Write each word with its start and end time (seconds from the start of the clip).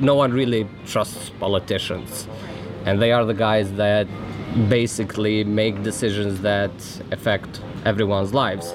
no 0.00 0.14
one 0.14 0.32
really 0.32 0.66
trusts 0.86 1.30
politicians. 1.38 2.26
And 2.86 3.00
they 3.00 3.12
are 3.12 3.24
the 3.24 3.34
guys 3.34 3.72
that 3.74 4.06
basically 4.68 5.44
make 5.44 5.82
decisions 5.82 6.40
that 6.40 6.72
affect 7.12 7.60
everyone's 7.84 8.32
lives. 8.34 8.74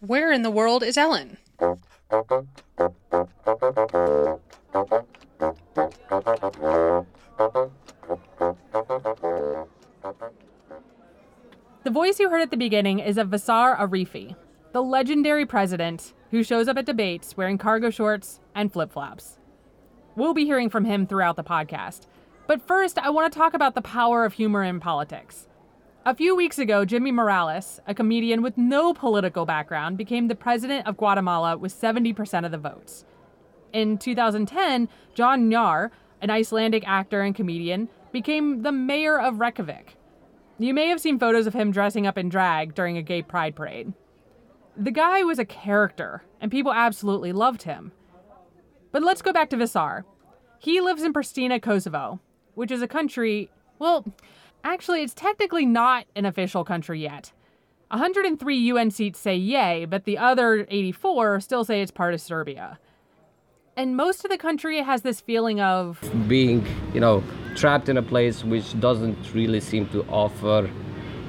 Where 0.00 0.32
in 0.32 0.42
the 0.42 0.50
world 0.50 0.82
is 0.82 0.96
Ellen? 0.96 1.36
The 11.84 11.90
voice 11.90 12.20
you 12.20 12.30
heard 12.30 12.42
at 12.42 12.50
the 12.50 12.56
beginning 12.56 13.00
is 13.00 13.18
of 13.18 13.28
Visar 13.28 13.76
Arifi, 13.76 14.36
the 14.72 14.82
legendary 14.82 15.44
president 15.44 16.14
who 16.30 16.42
shows 16.42 16.66
up 16.66 16.78
at 16.78 16.86
debates 16.86 17.36
wearing 17.36 17.58
cargo 17.58 17.90
shorts 17.90 18.40
and 18.54 18.72
flip 18.72 18.90
flops. 18.90 19.38
We'll 20.16 20.32
be 20.32 20.46
hearing 20.46 20.70
from 20.70 20.86
him 20.86 21.06
throughout 21.06 21.36
the 21.36 21.44
podcast. 21.44 22.06
But 22.46 22.66
first, 22.66 22.98
I 22.98 23.10
want 23.10 23.30
to 23.30 23.38
talk 23.38 23.52
about 23.52 23.74
the 23.74 23.82
power 23.82 24.24
of 24.24 24.32
humor 24.32 24.62
in 24.62 24.80
politics. 24.80 25.46
A 26.06 26.14
few 26.14 26.34
weeks 26.34 26.58
ago, 26.58 26.84
Jimmy 26.84 27.12
Morales, 27.12 27.80
a 27.86 27.94
comedian 27.94 28.42
with 28.42 28.56
no 28.56 28.94
political 28.94 29.44
background, 29.44 29.98
became 29.98 30.28
the 30.28 30.34
president 30.34 30.86
of 30.86 30.96
Guatemala 30.96 31.56
with 31.56 31.78
70% 31.78 32.44
of 32.44 32.50
the 32.50 32.58
votes. 32.58 33.04
In 33.72 33.98
2010, 33.98 34.88
Jon 35.14 35.50
Gnarr, 35.50 35.90
an 36.20 36.30
Icelandic 36.30 36.86
actor 36.86 37.20
and 37.20 37.34
comedian, 37.34 37.88
became 38.10 38.62
the 38.62 38.72
mayor 38.72 39.20
of 39.20 39.38
Reykjavik. 39.38 39.96
You 40.58 40.74
may 40.74 40.88
have 40.88 41.00
seen 41.00 41.18
photos 41.18 41.46
of 41.46 41.54
him 41.54 41.72
dressing 41.72 42.06
up 42.06 42.18
in 42.18 42.28
drag 42.28 42.74
during 42.74 42.96
a 42.96 43.02
gay 43.02 43.22
pride 43.22 43.54
parade. 43.54 43.92
The 44.76 44.90
guy 44.90 45.22
was 45.22 45.38
a 45.38 45.44
character, 45.44 46.22
and 46.40 46.50
people 46.50 46.72
absolutely 46.72 47.32
loved 47.32 47.62
him. 47.62 47.92
But 48.90 49.02
let's 49.02 49.22
go 49.22 49.32
back 49.32 49.50
to 49.50 49.56
Visar. 49.56 50.04
He 50.58 50.80
lives 50.80 51.02
in 51.02 51.12
Pristina, 51.12 51.60
Kosovo, 51.60 52.20
which 52.54 52.70
is 52.70 52.82
a 52.82 52.88
country, 52.88 53.50
well, 53.78 54.04
actually, 54.64 55.02
it's 55.02 55.14
technically 55.14 55.66
not 55.66 56.06
an 56.14 56.24
official 56.24 56.64
country 56.64 57.00
yet. 57.00 57.32
103 57.88 58.56
UN 58.56 58.90
seats 58.90 59.18
say 59.18 59.36
yay, 59.36 59.84
but 59.84 60.04
the 60.04 60.16
other 60.16 60.66
84 60.70 61.40
still 61.40 61.64
say 61.64 61.82
it's 61.82 61.90
part 61.90 62.14
of 62.14 62.20
Serbia. 62.20 62.78
And 63.76 63.96
most 63.96 64.24
of 64.24 64.30
the 64.30 64.38
country 64.38 64.80
has 64.82 65.02
this 65.02 65.20
feeling 65.20 65.60
of 65.60 65.98
being, 66.28 66.66
you 66.94 67.00
know, 67.00 67.22
trapped 67.54 67.88
in 67.88 67.98
a 67.98 68.02
place 68.02 68.44
which 68.44 68.78
doesn't 68.80 69.34
really 69.34 69.60
seem 69.60 69.88
to 69.88 70.04
offer 70.04 70.70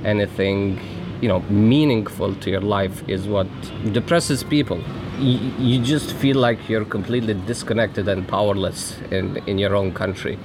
anything, 0.05 0.79
you 1.23 1.29
know, 1.29 1.39
meaningful 1.49 2.35
to 2.35 2.49
your 2.49 2.59
life 2.59 3.01
is 3.07 3.29
what 3.29 3.47
depresses 3.93 4.43
people. 4.43 4.83
You, 5.19 5.37
you 5.57 5.81
just 5.81 6.11
feel 6.17 6.35
like 6.35 6.67
you're 6.67 6.83
completely 6.83 7.33
disconnected 7.33 8.09
and 8.09 8.27
powerless 8.27 8.99
in, 9.09 9.37
in 9.47 9.57
your 9.57 9.73
own 9.73 9.93
country. 9.93 10.37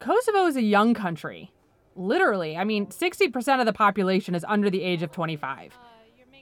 Kosovo 0.00 0.44
is 0.44 0.56
a 0.56 0.62
young 0.62 0.92
country. 0.92 1.50
Literally, 1.96 2.58
I 2.58 2.64
mean, 2.64 2.88
60% 2.88 3.60
of 3.60 3.64
the 3.64 3.72
population 3.72 4.34
is 4.34 4.44
under 4.46 4.68
the 4.68 4.82
age 4.82 5.02
of 5.02 5.12
25. 5.12 5.78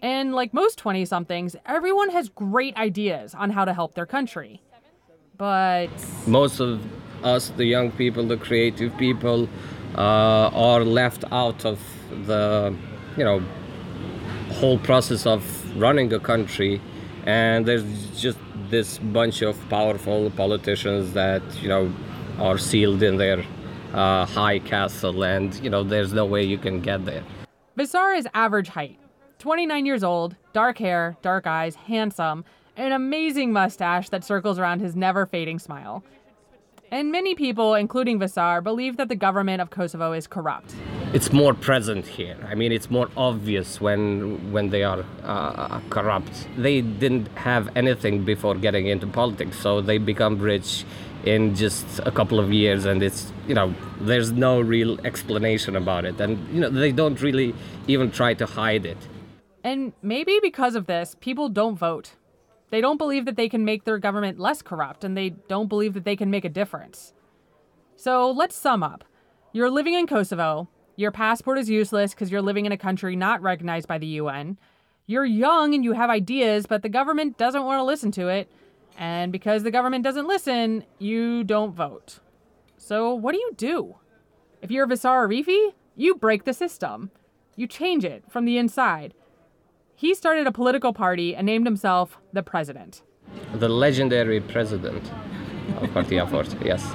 And 0.03 0.35
like 0.35 0.53
most 0.53 0.77
20 0.79 1.05
somethings, 1.05 1.55
everyone 1.65 2.11
has 2.11 2.29
great 2.29 2.77
ideas 2.77 3.37
on 3.37 3.51
how 3.51 3.65
to 3.65 3.73
help 3.73 3.95
their 3.95 4.07
country. 4.07 4.63
But 5.37 5.91
most 6.27 6.59
of 6.59 6.81
us, 7.23 7.51
the 7.51 7.67
young 7.67 7.93
people, 7.93 8.25
the 8.25 8.37
creative 8.37 8.97
people, 8.97 9.49
uh, 9.95 10.51
are 10.53 10.83
left 10.85 11.23
out 11.31 11.65
of 11.65 11.79
the, 12.27 12.75
you 13.17 13.23
know, 13.23 13.41
whole 14.55 14.79
process 14.79 15.27
of 15.27 15.43
running 15.77 16.13
a 16.13 16.21
country. 16.21 16.81
And 17.27 17.67
there's 17.67 17.85
just 18.21 18.39
this 18.71 18.99
bunch 18.99 19.43
of 19.43 19.57
powerful 19.69 20.31
politicians 20.31 21.13
that, 21.13 21.43
you 21.63 21.69
know, 21.69 21.93
are 22.39 22.59
sealed 22.59 23.03
in 23.03 23.17
their 23.19 23.45
uh, 23.93 24.25
high 24.27 24.59
castle, 24.59 25.25
and 25.25 25.55
you 25.63 25.71
know 25.71 25.83
there's 25.83 26.13
no 26.13 26.25
way 26.25 26.43
you 26.43 26.59
can 26.59 26.81
get 26.81 27.05
there. 27.05 27.25
Visar 27.77 28.17
is 28.17 28.27
average 28.35 28.69
height, 28.69 28.99
29 29.39 29.87
years 29.87 30.05
old, 30.05 30.37
dark 30.53 30.79
hair, 30.79 31.17
dark 31.23 31.47
eyes, 31.47 31.75
handsome, 31.75 32.45
an 32.77 32.93
amazing 32.93 33.53
mustache 33.53 34.09
that 34.11 34.25
circles 34.25 34.59
around 34.59 34.81
his 34.81 34.97
never 34.97 35.27
fading 35.27 35.59
smile. 35.59 36.05
And 36.91 37.13
many 37.13 37.35
people, 37.35 37.75
including 37.75 38.19
Visar, 38.19 38.63
believe 38.63 38.97
that 38.97 39.09
the 39.09 39.15
government 39.15 39.61
of 39.61 39.71
Kosovo 39.71 40.13
is 40.13 40.27
corrupt. 40.27 40.75
It's 41.13 41.33
more 41.33 41.55
present 41.55 42.07
here. 42.07 42.37
I 42.49 42.55
mean, 42.55 42.71
it's 42.71 42.89
more 42.89 43.09
obvious 43.17 43.81
when 43.81 44.53
when 44.53 44.71
they 44.71 44.85
are 44.85 45.05
uh, 45.25 45.81
corrupt. 45.91 46.47
They 46.57 46.83
didn't 46.83 47.27
have 47.35 47.69
anything 47.75 48.25
before 48.25 48.55
getting 48.55 48.87
into 48.87 49.09
politics, 49.09 49.59
so 49.59 49.81
they 49.81 49.99
become 49.99 50.39
rich 50.39 50.85
in 51.25 51.57
just 51.57 51.99
a 52.07 52.13
couple 52.13 52.39
of 52.39 52.53
years 52.53 52.85
and 52.85 53.03
it's 53.03 53.33
you 53.49 53.55
know 53.55 53.75
there's 54.01 54.31
no 54.31 54.61
real 54.61 55.05
explanation 55.05 55.75
about 55.75 56.05
it. 56.05 56.21
And 56.21 56.39
you 56.55 56.61
know 56.61 56.71
they 56.71 56.93
don't 56.93 57.21
really 57.21 57.57
even 57.89 58.13
try 58.13 58.35
to 58.35 58.47
hide 58.47 58.87
it. 58.87 59.09
And 59.65 59.93
maybe 60.03 60.39
because 60.41 60.77
of 60.77 60.87
this 60.87 61.17
people 61.19 61.49
don't 61.49 61.77
vote. 61.77 62.13
They 62.71 62.81
don't 62.81 62.99
believe 62.99 63.25
that 63.25 63.35
they 63.35 63.49
can 63.49 63.65
make 63.65 63.83
their 63.83 63.99
government 63.99 64.39
less 64.39 64.63
corrupt 64.63 65.03
and 65.03 65.17
they 65.17 65.31
don't 65.31 65.69
believe 65.69 65.95
that 65.95 66.05
they 66.05 66.15
can 66.15 66.31
make 66.31 66.45
a 66.45 66.49
difference. 66.49 67.15
So 67.97 68.31
let's 68.31 68.55
sum 68.55 68.85
up. 68.85 69.03
You're 69.53 69.71
living 69.71 69.95
in 69.95 70.07
kosovo 70.07 70.69
your 71.01 71.11
passport 71.11 71.59
is 71.59 71.71
useless 71.71 72.13
because 72.13 72.31
you're 72.31 72.43
living 72.43 72.67
in 72.67 72.73
a 72.73 72.77
country 72.77 73.17
not 73.17 73.41
recognized 73.43 73.89
by 73.89 73.99
the 73.99 74.07
un 74.07 74.59
you're 75.07 75.25
young 75.25 75.75
and 75.75 75.83
you 75.83 75.93
have 75.93 76.11
ideas 76.11 76.67
but 76.67 76.83
the 76.83 76.89
government 76.89 77.39
doesn't 77.39 77.65
want 77.65 77.79
to 77.79 77.85
listen 77.85 78.11
to 78.11 78.29
it 78.29 78.51
and 79.01 79.33
because 79.33 79.63
the 79.63 79.71
government 79.71 80.05
doesn't 80.05 80.29
listen, 80.29 80.85
you 80.99 81.43
don't 81.45 81.75
vote. 81.75 82.19
So 82.77 83.15
what 83.15 83.33
do 83.33 83.39
you 83.39 83.53
do? 83.57 83.97
If 84.63 84.71
you're 84.71 84.87
Visar 84.87 85.27
Arifi, 85.27 85.73
you 85.97 86.15
break 86.17 86.45
the 86.45 86.53
system. 86.53 87.11
You 87.57 87.67
change 87.67 88.05
it 88.05 88.25
from 88.29 88.45
the 88.45 88.59
inside. 88.59 89.15
He 89.95 90.15
started 90.15 90.47
a 90.47 90.53
political 90.53 90.93
party 90.93 91.35
and 91.35 91.47
named 91.47 91.67
himself 91.67 92.19
the 92.33 92.43
president. 92.43 93.03
The 93.55 93.69
legendary 93.69 94.41
president 94.41 95.11
of 95.81 95.93
Partia 95.93 96.27
Forte, 96.27 96.57
yes. 96.63 96.95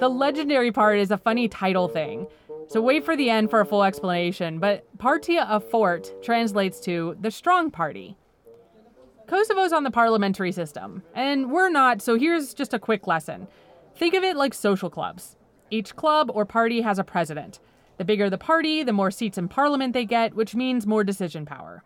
The 0.00 0.08
legendary 0.08 0.70
part 0.70 0.98
is 1.00 1.10
a 1.10 1.18
funny 1.18 1.48
title 1.48 1.88
thing. 1.88 2.28
So 2.68 2.80
wait 2.80 3.04
for 3.04 3.16
the 3.16 3.30
end 3.30 3.50
for 3.50 3.60
a 3.60 3.66
full 3.66 3.82
explanation, 3.82 4.60
but 4.60 4.86
Partia 4.98 5.46
a 5.48 5.58
Fort 5.58 6.12
translates 6.22 6.78
to 6.80 7.16
the 7.20 7.30
strong 7.30 7.70
party. 7.70 8.16
Kosovo's 9.26 9.72
on 9.72 9.82
the 9.82 9.90
parliamentary 9.90 10.52
system, 10.52 11.02
and 11.14 11.50
we're 11.50 11.68
not, 11.68 12.00
so 12.00 12.16
here's 12.16 12.54
just 12.54 12.72
a 12.72 12.78
quick 12.78 13.06
lesson. 13.06 13.48
Think 13.96 14.14
of 14.14 14.22
it 14.22 14.36
like 14.36 14.54
social 14.54 14.88
clubs. 14.88 15.36
Each 15.70 15.96
club 15.96 16.30
or 16.32 16.44
party 16.44 16.82
has 16.82 16.98
a 16.98 17.04
president. 17.04 17.58
The 17.96 18.04
bigger 18.04 18.30
the 18.30 18.38
party, 18.38 18.84
the 18.84 18.92
more 18.92 19.10
seats 19.10 19.36
in 19.36 19.48
parliament 19.48 19.94
they 19.94 20.04
get, 20.04 20.34
which 20.34 20.54
means 20.54 20.86
more 20.86 21.02
decision 21.02 21.44
power. 21.44 21.82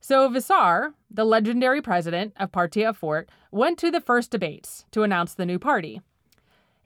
So 0.00 0.28
Visar, 0.28 0.94
the 1.10 1.24
legendary 1.24 1.82
president 1.82 2.32
of 2.36 2.50
Partia 2.50 2.88
of 2.88 2.96
Fort, 2.96 3.28
went 3.52 3.78
to 3.78 3.90
the 3.90 4.00
first 4.00 4.30
debates 4.30 4.84
to 4.90 5.04
announce 5.04 5.34
the 5.34 5.46
new 5.46 5.58
party. 5.58 6.00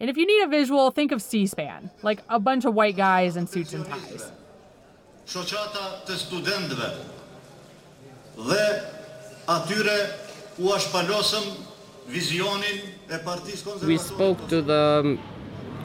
And 0.03 0.11
if 0.11 0.17
you 0.17 0.27
need 0.27 0.43
a 0.43 0.49
visual, 0.49 0.91
think 0.91 1.13
of 1.13 1.23
C 1.23 1.47
SPAN, 1.47 1.89
like 2.03 2.25
a 2.29 2.41
bunch 2.41 2.65
of 2.65 2.75
white 2.75 2.97
guys 2.97 3.37
in 3.37 3.47
suits 3.47 3.73
and 3.73 3.87
ties. 3.87 4.33
We 13.87 13.97
spoke 13.97 14.49
to 14.49 14.61
the 14.61 15.19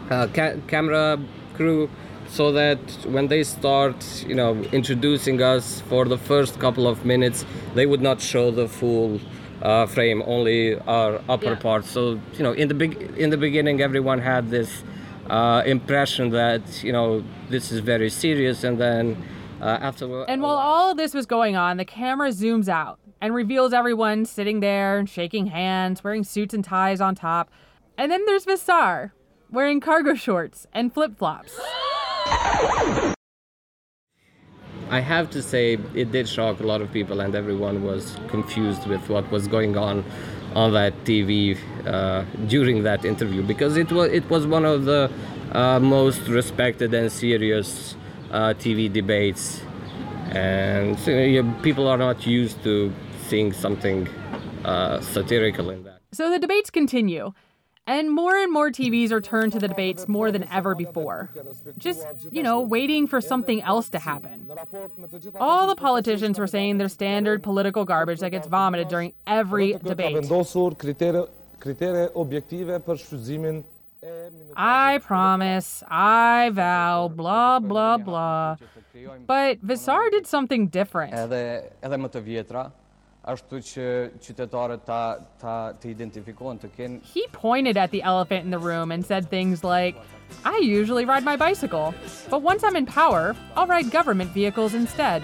uh, 0.09 0.28
ca- 0.34 0.55
camera 0.67 1.19
crew 1.53 1.88
so 2.28 2.51
that 2.53 2.79
when 3.05 3.28
they 3.28 3.44
start, 3.44 4.25
you 4.28 4.34
know, 4.34 4.55
introducing 4.72 5.44
us 5.44 5.81
for 5.81 6.05
the 6.05 6.17
first 6.17 6.59
couple 6.59 6.88
of 6.88 7.05
minutes, 7.05 7.45
they 7.75 7.85
would 7.85 8.01
not 8.01 8.19
show 8.19 8.49
the 8.49 8.67
full 8.67 9.22
uh, 9.67 9.85
frame, 9.85 10.23
only 10.25 10.79
our 10.79 11.22
upper 11.28 11.53
yeah. 11.53 11.55
part. 11.55 11.84
So 11.84 12.19
you 12.37 12.43
know, 12.43 12.53
in 12.53 12.69
the 12.69 12.73
big 12.73 12.93
in 13.17 13.29
the 13.29 13.37
beginning, 13.37 13.81
everyone 13.81 14.19
had 14.19 14.49
this 14.49 14.84
uh, 15.29 15.61
impression 15.66 16.29
that 16.29 16.84
you 16.84 16.93
know 16.93 17.23
this 17.49 17.72
is 17.72 17.79
very 17.81 18.09
serious, 18.09 18.64
and 18.64 18.78
then 18.78 19.22
uh, 19.61 19.87
after. 19.90 20.23
And 20.23 20.41
while 20.41 20.55
all 20.55 20.91
of 20.91 20.97
this 20.97 21.14
was 21.14 21.25
going 21.25 21.58
on, 21.58 21.75
the 21.75 21.85
camera 21.85 22.29
zooms 22.29 22.69
out 22.69 22.97
and 23.19 23.34
reveals 23.35 23.73
everyone 23.73 24.25
sitting 24.25 24.61
there 24.61 24.97
and 24.97 25.09
shaking 25.09 25.47
hands, 25.47 26.02
wearing 26.03 26.23
suits 26.23 26.53
and 26.53 26.63
ties 26.63 27.02
on 27.02 27.13
top. 27.16 27.49
And 27.97 28.09
then 28.11 28.25
there's 28.25 28.46
Visar, 28.46 29.11
wearing 29.52 29.81
cargo 29.81 30.13
shorts 30.13 30.67
and 30.72 30.93
flip 30.93 31.17
flops. 31.17 31.59
I 34.89 35.01
have 35.01 35.29
to 35.31 35.41
say 35.41 35.78
it 35.93 36.11
did 36.11 36.29
shock 36.29 36.59
a 36.59 36.63
lot 36.63 36.81
of 36.81 36.91
people, 36.91 37.19
and 37.19 37.35
everyone 37.35 37.84
was 37.84 38.17
confused 38.29 38.87
with 38.87 39.09
what 39.09 39.29
was 39.31 39.47
going 39.47 39.75
on 39.78 40.05
on 40.55 40.73
that 40.73 40.93
TV 41.03 41.57
uh, 41.85 42.23
during 42.47 42.84
that 42.84 43.03
interview 43.03 43.43
because 43.43 43.75
it 43.75 43.91
was 43.91 44.11
it 44.11 44.29
was 44.29 44.47
one 44.47 44.66
of 44.66 44.85
the 44.85 45.11
uh, 45.51 45.79
most 45.79 46.22
respected 46.28 46.93
and 46.93 47.11
serious 47.11 47.95
uh, 48.31 48.53
TV 48.53 48.91
debates, 48.91 49.61
and 50.31 50.97
you 51.07 51.43
know, 51.43 51.53
people 51.61 51.87
are 51.87 51.97
not 51.97 52.25
used 52.25 52.63
to 52.63 52.93
seeing 53.28 53.51
something 53.51 54.07
uh, 54.63 55.01
satirical 55.01 55.69
in 55.69 55.84
that. 55.84 55.99
So 56.13 56.29
the 56.29 56.39
debates 56.39 56.69
continue. 56.69 57.34
And 57.87 58.11
more 58.11 58.35
and 58.35 58.51
more 58.51 58.69
TVs 58.69 59.11
are 59.11 59.22
turned 59.22 59.53
to 59.53 59.59
the 59.59 59.67
debates 59.69 60.07
more 60.09 60.29
than 60.31 60.43
ever 60.51 60.75
before. 60.75 61.31
Just, 61.78 62.05
you 62.29 62.43
know, 62.43 62.59
waiting 62.59 63.07
for 63.07 63.22
something 63.22 63.61
else 63.61 63.89
to 63.91 63.99
happen. 63.99 64.51
All 65.39 65.67
the 65.67 65.75
politicians 65.75 66.37
were 66.37 66.47
saying 66.47 66.78
their 66.78 66.89
standard 66.89 67.41
political 67.41 67.85
garbage 67.85 68.19
that 68.19 68.31
gets 68.31 68.47
vomited 68.47 68.89
during 68.89 69.13
every 69.25 69.73
debate. 69.73 70.16
I 74.55 74.99
promise, 74.99 75.84
I 75.87 76.49
vow, 76.51 77.07
blah, 77.07 77.59
blah, 77.59 77.97
blah. 77.97 78.57
But 79.25 79.66
Visar 79.66 80.11
did 80.11 80.28
something 80.28 80.67
different. 80.67 81.13
He 87.03 87.28
pointed 87.34 87.76
at 87.76 87.91
the 87.91 88.02
elephant 88.02 88.46
in 88.46 88.52
the 88.52 88.59
room 88.59 88.91
and 88.91 89.06
said 89.06 89.29
things 89.29 89.64
like, 89.64 89.97
I 90.46 90.58
usually 90.59 91.03
ride 91.03 91.26
my 91.26 91.35
bicycle, 91.35 91.94
but 92.29 92.41
once 92.41 92.64
I'm 92.64 92.78
in 92.78 92.85
power, 92.85 93.35
I'll 93.56 93.68
ride 93.68 93.91
government 93.91 94.32
vehicles 94.32 94.74
instead. 94.74 95.24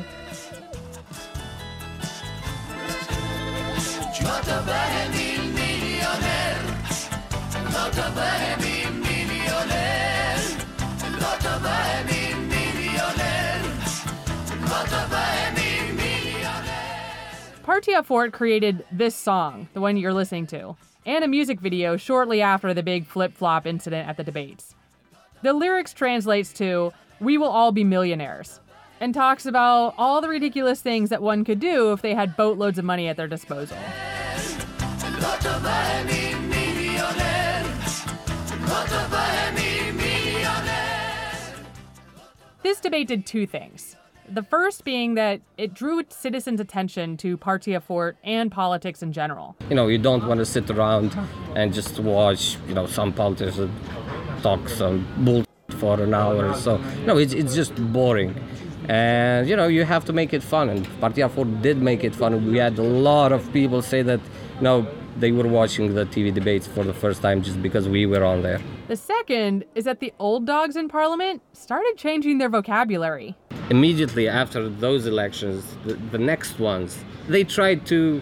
Partia 17.63 18.03
Fort 18.03 18.33
created 18.33 18.85
this 18.91 19.15
song, 19.15 19.69
the 19.73 19.79
one 19.79 19.95
you're 19.95 20.13
listening 20.13 20.45
to, 20.47 20.75
and 21.05 21.23
a 21.23 21.29
music 21.29 21.61
video 21.61 21.95
shortly 21.95 22.41
after 22.41 22.73
the 22.73 22.83
big 22.83 23.07
flip 23.07 23.33
flop 23.33 23.65
incident 23.65 24.09
at 24.09 24.17
the 24.17 24.23
debates. 24.23 24.75
The 25.43 25.53
lyrics 25.53 25.93
translates 25.93 26.51
to 26.53 26.91
We 27.21 27.37
will 27.37 27.47
all 27.47 27.71
be 27.71 27.85
millionaires 27.85 28.59
and 28.99 29.13
talks 29.13 29.45
about 29.45 29.93
all 29.97 30.19
the 30.19 30.27
ridiculous 30.27 30.81
things 30.81 31.09
that 31.09 31.21
one 31.21 31.45
could 31.45 31.61
do 31.61 31.93
if 31.93 32.01
they 32.01 32.13
had 32.13 32.35
boatloads 32.35 32.79
of 32.79 32.83
money 32.83 33.07
at 33.07 33.15
their 33.15 33.29
disposal. 33.29 33.77
This 42.61 42.81
debate 42.81 43.07
did 43.07 43.25
two 43.25 43.47
things. 43.47 43.92
The 44.29 44.43
first 44.43 44.85
being 44.85 45.15
that 45.15 45.41
it 45.57 45.73
drew 45.73 46.01
citizens' 46.09 46.59
attention 46.59 47.17
to 47.17 47.35
Partia 47.37 47.81
Fort 47.81 48.17
and 48.23 48.51
politics 48.51 49.03
in 49.03 49.11
general. 49.11 49.55
You 49.69 49.75
know, 49.75 49.87
you 49.87 49.97
don't 49.97 50.25
want 50.25 50.39
to 50.39 50.45
sit 50.45 50.69
around 50.69 51.17
and 51.55 51.73
just 51.73 51.99
watch, 51.99 52.57
you 52.67 52.73
know, 52.73 52.85
some 52.85 53.11
politicians 53.11 53.71
talk 54.41 54.69
some 54.69 55.05
bull 55.17 55.43
for 55.77 55.99
an 55.99 56.13
hour 56.13 56.49
or 56.49 56.55
so. 56.55 56.77
No, 57.05 57.17
it's, 57.17 57.33
it's 57.33 57.53
just 57.53 57.75
boring. 57.91 58.33
And, 58.87 59.47
you 59.47 59.55
know, 59.55 59.67
you 59.67 59.83
have 59.83 60.05
to 60.05 60.13
make 60.13 60.33
it 60.33 60.43
fun. 60.43 60.69
And 60.69 60.87
Partia 61.01 61.27
Fort 61.29 61.61
did 61.61 61.81
make 61.81 62.03
it 62.03 62.15
fun. 62.15 62.49
We 62.49 62.57
had 62.57 62.77
a 62.77 62.83
lot 62.83 63.31
of 63.31 63.51
people 63.51 63.81
say 63.81 64.03
that, 64.03 64.21
you 64.55 64.61
know, 64.61 64.87
they 65.17 65.31
were 65.31 65.47
watching 65.47 65.93
the 65.93 66.05
TV 66.05 66.33
debates 66.33 66.65
for 66.65 66.83
the 66.83 66.93
first 66.93 67.21
time 67.21 67.41
just 67.43 67.61
because 67.61 67.87
we 67.87 68.05
were 68.05 68.23
on 68.23 68.41
there. 68.41 68.61
The 68.87 68.97
second 68.97 69.63
is 69.75 69.85
that 69.85 70.01
the 70.01 70.11
old 70.19 70.45
dogs 70.45 70.75
in 70.75 70.89
Parliament 70.89 71.41
started 71.53 71.93
changing 71.95 72.37
their 72.37 72.49
vocabulary. 72.49 73.35
Immediately 73.69 74.27
after 74.27 74.67
those 74.67 75.05
elections, 75.05 75.63
the, 75.85 75.93
the 76.11 76.17
next 76.17 76.59
ones, 76.59 76.97
they 77.29 77.45
tried 77.45 77.85
to 77.87 78.21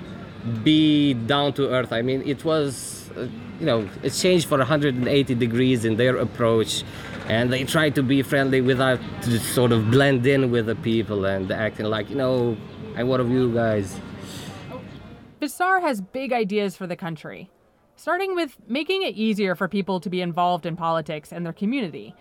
be 0.63 1.15
down 1.15 1.53
to 1.53 1.67
earth. 1.69 1.91
I 1.91 2.03
mean, 2.03 2.21
it 2.27 2.45
was, 2.45 3.09
uh, 3.17 3.21
you 3.59 3.65
know, 3.65 3.89
a 4.03 4.11
change 4.11 4.45
for 4.45 4.59
180 4.59 5.33
degrees 5.33 5.83
in 5.83 5.95
their 5.97 6.17
approach. 6.17 6.83
And 7.27 7.51
they 7.51 7.63
tried 7.63 7.95
to 7.95 8.03
be 8.03 8.21
friendly 8.21 8.61
without 8.61 8.99
to 9.23 9.39
sort 9.39 9.71
of 9.71 9.89
blend 9.89 10.27
in 10.27 10.51
with 10.51 10.67
the 10.67 10.75
people 10.75 11.25
and 11.25 11.51
acting 11.51 11.87
like, 11.87 12.09
you 12.09 12.15
know, 12.15 12.55
I'm 12.95 13.07
one 13.07 13.19
of 13.19 13.31
you 13.31 13.51
guys. 13.51 13.99
Visar 15.41 15.81
has 15.81 16.01
big 16.01 16.31
ideas 16.31 16.75
for 16.75 16.85
the 16.85 16.95
country, 16.95 17.49
starting 18.01 18.33
with 18.33 18.57
making 18.67 19.03
it 19.03 19.13
easier 19.13 19.53
for 19.53 19.67
people 19.67 19.99
to 19.99 20.09
be 20.09 20.21
involved 20.21 20.65
in 20.65 20.75
politics 20.75 21.31
and 21.31 21.45
their 21.45 21.53
community. 21.53 22.15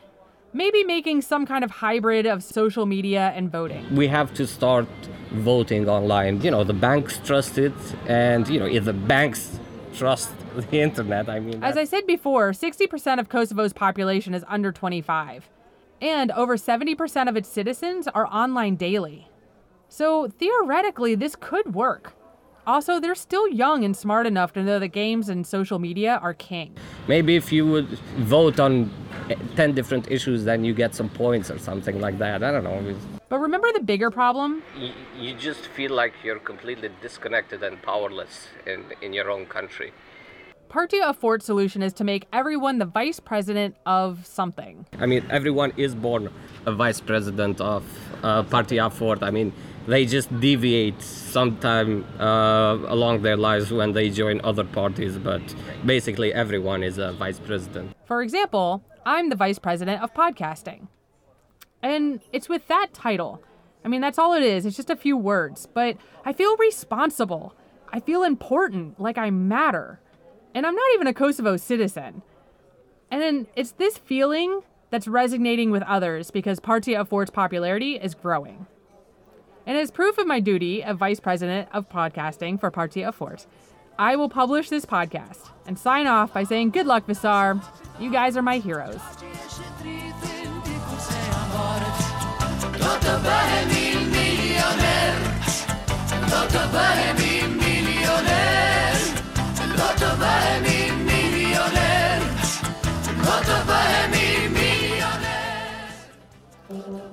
Maybe 0.52 0.84
making 0.84 1.22
some 1.22 1.46
kind 1.46 1.64
of 1.64 1.70
hybrid 1.70 2.26
of 2.26 2.42
social 2.42 2.84
media 2.84 3.32
and 3.34 3.50
voting. 3.50 3.86
We 3.94 4.06
have 4.08 4.34
to 4.34 4.46
start 4.46 4.88
voting 5.30 5.88
online. 5.88 6.42
You 6.42 6.50
know, 6.50 6.64
the 6.64 6.74
banks 6.74 7.18
trust 7.24 7.56
it, 7.56 7.72
and, 8.06 8.46
you 8.46 8.60
know, 8.60 8.66
if 8.66 8.84
the 8.84 8.92
banks 8.92 9.58
trust 9.94 10.28
the 10.70 10.80
internet, 10.80 11.30
I 11.30 11.40
mean. 11.40 11.64
As 11.64 11.78
I 11.78 11.84
said 11.84 12.06
before, 12.06 12.50
60% 12.50 13.18
of 13.18 13.30
Kosovo's 13.30 13.72
population 13.72 14.34
is 14.34 14.44
under 14.48 14.72
25, 14.72 15.48
and 16.02 16.30
over 16.32 16.58
70% 16.58 17.26
of 17.26 17.36
its 17.36 17.48
citizens 17.48 18.06
are 18.08 18.26
online 18.26 18.76
daily. 18.76 19.28
So 19.88 20.28
theoretically, 20.28 21.14
this 21.14 21.36
could 21.40 21.74
work. 21.74 22.12
Also, 22.70 23.00
they're 23.00 23.16
still 23.16 23.48
young 23.48 23.82
and 23.82 23.96
smart 23.96 24.28
enough 24.28 24.52
to 24.52 24.62
know 24.62 24.78
that 24.78 24.92
games 25.04 25.28
and 25.28 25.44
social 25.44 25.80
media 25.80 26.20
are 26.22 26.32
king. 26.32 26.72
Maybe 27.08 27.34
if 27.34 27.50
you 27.50 27.66
would 27.66 27.88
vote 28.34 28.60
on 28.60 28.88
10 29.56 29.74
different 29.74 30.08
issues, 30.08 30.44
then 30.44 30.62
you 30.62 30.72
get 30.72 30.94
some 30.94 31.08
points 31.08 31.50
or 31.50 31.58
something 31.58 32.00
like 32.00 32.18
that. 32.18 32.44
I 32.44 32.52
don't 32.52 32.62
know. 32.62 32.94
But 33.28 33.40
remember 33.40 33.72
the 33.72 33.80
bigger 33.80 34.08
problem? 34.12 34.62
You, 34.78 34.92
you 35.18 35.34
just 35.34 35.66
feel 35.66 35.90
like 35.90 36.14
you're 36.22 36.38
completely 36.38 36.90
disconnected 37.02 37.64
and 37.64 37.82
powerless 37.82 38.46
in, 38.64 38.84
in 39.02 39.12
your 39.12 39.32
own 39.32 39.46
country. 39.46 39.92
Partia 40.70 41.12
Fort 41.12 41.42
solution 41.42 41.82
is 41.82 41.92
to 41.94 42.04
make 42.04 42.26
everyone 42.32 42.78
the 42.78 42.84
vice 42.84 43.18
president 43.18 43.74
of 43.86 44.24
something. 44.24 44.86
I 45.00 45.06
mean, 45.06 45.26
everyone 45.28 45.72
is 45.76 45.96
born 45.96 46.30
a 46.64 46.70
vice 46.70 47.00
president 47.00 47.60
of 47.60 47.82
uh, 48.22 48.44
Partia 48.44 48.88
Fort. 48.88 49.20
I 49.24 49.32
mean, 49.32 49.52
they 49.88 50.06
just 50.06 50.28
deviate 50.38 51.02
sometime 51.02 52.04
uh, 52.20 52.78
along 52.86 53.22
their 53.22 53.36
lives 53.36 53.72
when 53.72 53.94
they 53.94 54.10
join 54.10 54.40
other 54.44 54.62
parties, 54.62 55.18
but 55.18 55.42
basically 55.84 56.32
everyone 56.32 56.84
is 56.84 56.98
a 56.98 57.14
vice 57.14 57.40
president. 57.40 57.92
For 58.04 58.22
example, 58.22 58.84
I'm 59.04 59.28
the 59.28 59.36
vice 59.36 59.58
president 59.58 60.00
of 60.00 60.14
podcasting. 60.14 60.86
And 61.82 62.20
it's 62.32 62.48
with 62.48 62.68
that 62.68 62.94
title. 62.94 63.42
I 63.84 63.88
mean, 63.88 64.00
that's 64.00 64.20
all 64.20 64.34
it 64.34 64.44
is. 64.44 64.64
It's 64.64 64.76
just 64.76 64.90
a 64.90 64.94
few 64.94 65.16
words, 65.16 65.66
but 65.74 65.96
I 66.24 66.32
feel 66.32 66.56
responsible. 66.58 67.56
I 67.92 67.98
feel 67.98 68.22
important, 68.22 69.00
like 69.00 69.18
I 69.18 69.30
matter. 69.30 69.98
And 70.54 70.66
I'm 70.66 70.74
not 70.74 70.90
even 70.94 71.06
a 71.06 71.14
Kosovo 71.14 71.56
citizen. 71.56 72.22
And 73.10 73.22
then 73.22 73.46
it's 73.56 73.72
this 73.72 73.98
feeling 73.98 74.60
that's 74.90 75.08
resonating 75.08 75.70
with 75.70 75.82
others 75.84 76.30
because 76.30 76.60
Partia 76.60 77.00
of 77.00 77.08
Fort's 77.08 77.30
popularity 77.30 77.96
is 77.96 78.14
growing. 78.14 78.66
And 79.66 79.78
as 79.78 79.90
proof 79.90 80.18
of 80.18 80.26
my 80.26 80.40
duty 80.40 80.82
of 80.82 80.98
vice 80.98 81.20
president 81.20 81.68
of 81.72 81.88
podcasting 81.88 82.58
for 82.58 82.70
Partia 82.70 83.12
Fort, 83.12 83.46
I 83.98 84.16
will 84.16 84.28
publish 84.28 84.68
this 84.68 84.86
podcast 84.86 85.50
and 85.66 85.78
sign 85.78 86.06
off 86.06 86.32
by 86.32 86.44
saying 86.44 86.70
good 86.70 86.86
luck, 86.86 87.06
Visar. 87.06 87.62
You 88.00 88.10
guys 88.10 88.36
are 88.36 88.42
my 88.42 88.58
heroes. 88.58 89.00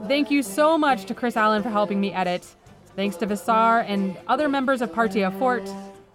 Thank 0.07 0.31
you 0.31 0.43
so 0.43 0.77
much 0.77 1.05
to 1.05 1.13
Chris 1.13 1.38
Allen 1.38 1.63
for 1.63 1.69
helping 1.69 2.00
me 2.00 2.13
edit. 2.13 2.46
Thanks 2.96 3.15
to 3.17 3.27
Visar 3.27 3.86
and 3.88 4.17
other 4.27 4.50
members 4.50 4.81
of 4.81 4.91
Partia 4.91 5.31
Fort. 5.31 5.69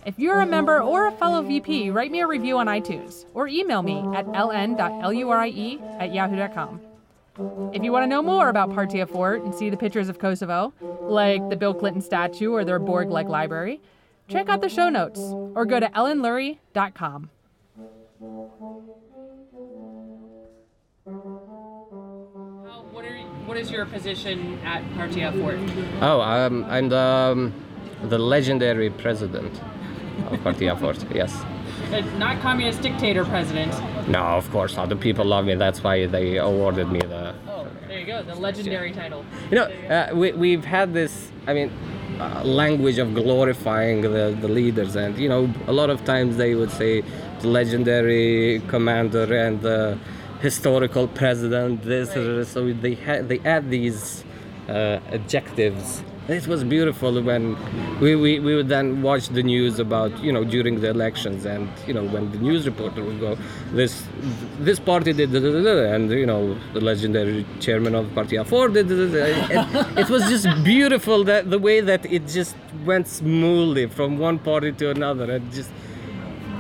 If 0.04 0.18
you're 0.18 0.40
a 0.40 0.46
member 0.46 0.82
or 0.82 1.06
a 1.06 1.12
fellow 1.12 1.42
VP, 1.42 1.90
write 1.90 2.10
me 2.10 2.20
a 2.20 2.26
review 2.26 2.58
on 2.58 2.66
iTunes 2.66 3.24
or 3.34 3.46
email 3.46 3.82
me 3.82 3.98
at 4.16 4.26
ln.lurie 4.26 5.80
at 6.00 6.12
yahoo.com. 6.12 6.80
If 7.72 7.82
you 7.82 7.92
want 7.92 8.02
to 8.02 8.08
know 8.08 8.20
more 8.20 8.48
about 8.48 8.74
Partia 8.74 9.06
Fort 9.06 9.42
and 9.42 9.54
see 9.54 9.70
the 9.70 9.76
pictures 9.76 10.08
of 10.08 10.18
Kosovo, 10.18 10.72
like 11.02 11.48
the 11.50 11.56
Bill 11.56 11.72
Clinton 11.72 12.02
statue 12.02 12.52
or 12.52 12.64
their 12.64 12.78
Borg 12.78 13.10
like 13.10 13.28
library, 13.28 13.80
check 14.28 14.48
out 14.48 14.60
the 14.60 14.68
show 14.68 14.88
notes 14.88 15.20
or 15.20 15.64
go 15.64 15.78
to 15.80 15.86
lnlurie.com. 15.88 17.30
What, 23.46 23.56
is 23.56 23.70
your 23.70 23.86
position 23.86 24.58
at 24.64 24.82
Partia 24.94 25.32
Fort? 25.32 25.58
Oh, 26.00 26.20
I'm, 26.20 26.64
I'm 26.66 26.88
the, 26.88 26.96
um, 26.96 27.52
the 28.04 28.18
legendary 28.18 28.90
president 28.90 29.60
of 30.30 30.42
Partia 30.42 30.76
Fort, 30.80 31.04
yes. 31.12 31.34
Uh, 31.92 32.00
not 32.18 32.40
communist 32.40 32.80
dictator 32.82 33.24
president. 33.24 33.72
No, 34.08 34.20
of 34.20 34.50
course 34.50 34.76
not. 34.76 34.88
The 34.88 34.96
people 34.96 35.24
love 35.24 35.44
me. 35.44 35.54
That's 35.56 35.82
why 35.82 36.06
they 36.06 36.36
awarded 36.38 36.90
me 36.90 37.00
the. 37.00 37.34
Oh, 37.48 37.66
there 37.88 37.98
you 37.98 38.06
go, 38.06 38.22
the 38.22 38.34
legendary 38.34 38.92
title. 38.92 39.24
You 39.50 39.56
know, 39.56 39.64
uh, 39.64 40.14
we, 40.14 40.32
we've 40.32 40.64
had 40.64 40.94
this. 40.94 41.30
I 41.46 41.54
mean, 41.54 41.70
uh, 42.18 42.42
language 42.44 42.98
of 42.98 43.14
glorifying 43.14 44.02
the, 44.02 44.36
the 44.40 44.48
leaders. 44.48 44.96
And, 44.96 45.18
you 45.18 45.28
know, 45.28 45.52
a 45.66 45.72
lot 45.72 45.90
of 45.90 46.04
times 46.04 46.36
they 46.36 46.54
would 46.54 46.70
say 46.70 47.02
the 47.40 47.48
legendary 47.48 48.62
commander 48.68 49.34
and 49.34 49.60
the 49.60 49.98
historical 50.42 51.08
president, 51.08 51.82
this, 51.82 52.08
right. 52.16 52.46
so 52.46 52.72
they, 52.72 52.94
ha- 52.94 53.22
they 53.22 53.38
add 53.40 53.70
these 53.70 54.24
uh, 54.68 54.98
adjectives 55.10 56.02
it 56.28 56.46
was 56.46 56.62
beautiful 56.62 57.20
when 57.20 57.56
we, 58.00 58.14
we, 58.14 58.38
we 58.38 58.54
would 58.54 58.68
then 58.68 59.02
watch 59.02 59.28
the 59.28 59.42
news 59.42 59.80
about 59.80 60.16
you 60.22 60.32
know 60.32 60.44
during 60.44 60.80
the 60.80 60.88
elections 60.88 61.44
and 61.44 61.68
you 61.86 61.92
know 61.92 62.04
when 62.04 62.30
the 62.30 62.38
news 62.38 62.64
reporter 62.64 63.02
would 63.02 63.18
go 63.18 63.36
this 63.72 64.04
this 64.60 64.78
party 64.78 65.12
did 65.12 65.34
and 65.34 66.10
you 66.12 66.24
know 66.24 66.56
the 66.74 66.80
legendary 66.80 67.44
chairman 67.58 67.94
of 67.96 68.12
Party 68.14 68.36
A4 68.36 68.72
did 68.72 68.90
it, 68.90 69.98
it 69.98 70.08
was 70.08 70.22
just 70.28 70.46
beautiful 70.62 71.24
that 71.24 71.50
the 71.50 71.58
way 71.58 71.80
that 71.80 72.06
it 72.06 72.28
just 72.28 72.54
went 72.84 73.08
smoothly 73.08 73.86
from 73.86 74.16
one 74.18 74.38
party 74.38 74.70
to 74.70 74.90
another 74.90 75.28
and 75.28 75.52
just 75.52 75.70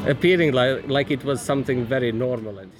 appearing 0.08 0.52
like 0.52 0.88
like 0.88 1.12
it 1.12 1.22
was 1.24 1.40
something 1.40 1.84
very 1.84 2.10
normal 2.10 2.58
and 2.58 2.72